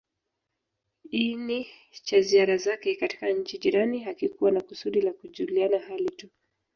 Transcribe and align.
iini 1.19 1.67
cha 2.03 2.21
ziara 2.21 2.57
zake 2.57 2.95
katika 2.95 3.29
nchi 3.29 3.57
jirani 3.57 3.99
hakikuwa 4.03 4.51
na 4.51 4.61
kusudi 4.61 5.01
la 5.01 5.13
kujuliana 5.13 5.79
hali 5.79 6.09
tu 6.09 6.29